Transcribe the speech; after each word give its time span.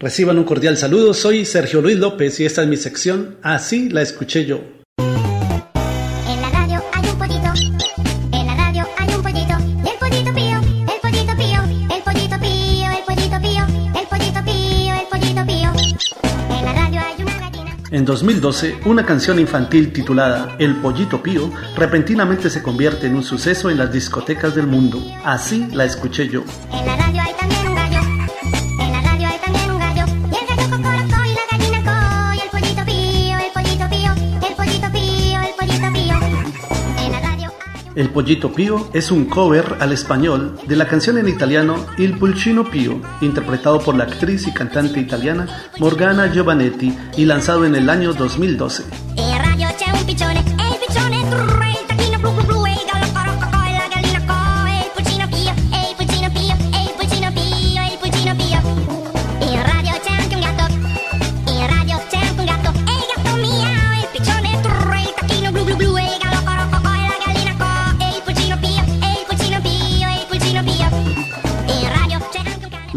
Reciban 0.00 0.38
un 0.38 0.44
cordial 0.44 0.76
saludo, 0.76 1.12
soy 1.12 1.44
Sergio 1.44 1.82
Luis 1.82 1.96
López 1.96 2.38
y 2.38 2.46
esta 2.46 2.62
es 2.62 2.68
mi 2.68 2.76
sección 2.76 3.36
Así 3.42 3.88
la 3.88 4.00
escuché 4.00 4.46
yo. 4.46 4.60
En 4.98 6.40
la 6.40 6.50
radio 6.50 6.80
hay 6.92 7.10
un 7.10 7.18
pollito, 7.18 7.52
en 8.30 8.46
la 8.46 8.54
radio 8.54 8.86
hay 8.96 9.12
un 9.12 9.22
pollito, 9.22 9.56
el 9.56 9.98
pollito 9.98 10.32
pío, 10.32 10.60
el 10.82 11.00
pollito 11.02 11.36
pío, 11.36 11.62
el 11.96 12.02
pollito 12.04 12.38
pío, 12.38 12.90
el 12.92 13.02
pollito 13.02 13.40
pío, 13.40 13.64
el 13.98 14.06
pollito 14.06 14.44
pío, 14.44 14.94
el 14.94 15.06
pollito 15.10 15.44
pío. 15.44 15.72
En 16.56 16.64
la 16.64 16.72
radio 16.74 17.00
hay 17.00 17.20
una 17.20 17.38
gallina. 17.40 17.76
En 17.90 18.04
2012, 18.04 18.76
una 18.86 19.04
canción 19.04 19.40
infantil 19.40 19.92
titulada 19.92 20.54
El 20.60 20.76
Pollito 20.76 21.20
Pío 21.20 21.50
repentinamente 21.76 22.50
se 22.50 22.62
convierte 22.62 23.08
en 23.08 23.16
un 23.16 23.24
suceso 23.24 23.68
en 23.68 23.78
las 23.78 23.92
discotecas 23.92 24.54
del 24.54 24.68
mundo. 24.68 25.02
Así 25.24 25.66
la 25.72 25.84
escuché 25.84 26.28
yo. 26.28 26.44
En 26.72 26.86
la 26.86 26.96
radio 26.96 27.27
El 37.98 38.10
Pollito 38.10 38.52
Pío 38.52 38.88
es 38.92 39.10
un 39.10 39.24
cover 39.24 39.78
al 39.80 39.90
español 39.90 40.56
de 40.68 40.76
la 40.76 40.86
canción 40.86 41.18
en 41.18 41.26
italiano 41.26 41.84
Il 41.96 42.16
Pulcino 42.16 42.70
Pío, 42.70 43.00
interpretado 43.22 43.80
por 43.80 43.96
la 43.96 44.04
actriz 44.04 44.46
y 44.46 44.52
cantante 44.52 45.00
italiana 45.00 45.68
Morgana 45.80 46.32
Giovanetti 46.32 46.96
y 47.16 47.24
lanzado 47.24 47.64
en 47.64 47.74
el 47.74 47.90
año 47.90 48.12
2012. 48.12 48.84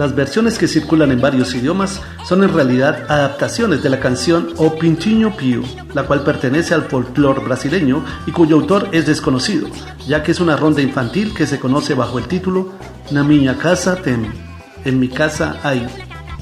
Las 0.01 0.15
versiones 0.15 0.57
que 0.57 0.67
circulan 0.67 1.11
en 1.11 1.21
varios 1.21 1.53
idiomas 1.53 2.01
son 2.25 2.41
en 2.41 2.51
realidad 2.51 3.05
adaptaciones 3.07 3.83
de 3.83 3.89
la 3.91 3.99
canción 3.99 4.47
O 4.57 4.73
Pintinho 4.73 5.37
Pio, 5.37 5.61
la 5.93 6.07
cual 6.07 6.23
pertenece 6.23 6.73
al 6.73 6.85
folclore 6.85 7.45
brasileño 7.45 8.03
y 8.25 8.31
cuyo 8.31 8.55
autor 8.55 8.89
es 8.93 9.05
desconocido, 9.05 9.67
ya 10.07 10.23
que 10.23 10.31
es 10.31 10.39
una 10.39 10.55
ronda 10.57 10.81
infantil 10.81 11.35
que 11.35 11.45
se 11.45 11.59
conoce 11.59 11.93
bajo 11.93 12.17
el 12.17 12.25
título 12.25 12.73
Na 13.11 13.23
minha 13.23 13.55
casa 13.59 13.95
tem, 13.95 14.25
en 14.85 14.99
mi 14.99 15.07
casa 15.07 15.59
hay. 15.61 15.85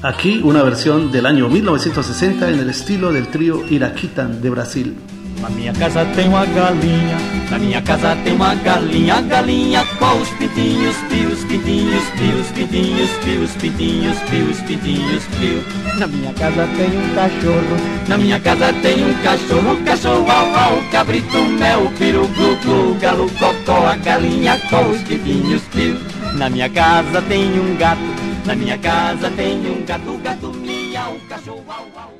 Aquí 0.02 0.40
una 0.42 0.62
versión 0.62 1.12
del 1.12 1.26
año 1.26 1.50
1960 1.50 2.48
en 2.48 2.60
el 2.60 2.70
estilo 2.70 3.12
del 3.12 3.28
trío 3.28 3.62
Iraquitan 3.68 4.40
de 4.40 4.48
Brasil. 4.48 4.96
Na 5.40 5.48
minha 5.48 5.72
casa 5.72 6.04
tem 6.14 6.28
uma 6.28 6.44
galinha, 6.44 7.16
na 7.50 7.58
minha 7.58 7.80
casa 7.80 8.14
tem 8.22 8.34
uma 8.34 8.54
galinha, 8.56 9.22
galinha 9.22 9.82
com 9.98 10.20
os 10.20 10.28
pintinhos, 10.30 10.94
pios, 11.08 11.42
pintinhos, 11.44 12.04
pios, 12.10 12.46
pintinhos, 12.48 13.10
pios, 13.24 13.50
pintinhos, 13.52 14.18
pios, 14.28 14.60
pintinhos, 14.60 15.24
pios. 15.38 15.98
Na 15.98 16.06
minha 16.06 16.34
casa 16.34 16.68
tem 16.76 16.88
um 16.88 17.14
cachorro, 17.14 17.76
na 18.06 18.18
minha 18.18 18.38
casa 18.38 18.70
tem 18.82 19.02
um 19.02 19.14
cachorro, 19.22 19.76
cachorro 19.84 20.30
au 20.30 20.54
au, 20.54 20.82
cabrito 20.92 21.42
mel, 21.58 21.90
piru 21.98 22.28
glu 22.28 22.56
glu, 22.56 22.94
galo 23.00 23.30
cocó, 23.38 23.86
a 23.86 23.96
galinha 23.96 24.60
com 24.68 24.90
os 24.90 25.00
pintinhos, 25.04 25.62
pios. 25.72 25.98
Na 26.34 26.50
minha 26.50 26.68
casa 26.68 27.22
tem 27.22 27.58
um 27.58 27.76
gato, 27.76 28.00
na 28.44 28.54
minha 28.54 28.76
casa 28.76 29.30
tem 29.30 29.56
um 29.56 29.86
gato, 29.86 30.20
gato 30.22 30.52
miau, 30.52 31.16
cachorro 31.30 31.64
au 31.66 31.86
au, 31.96 32.19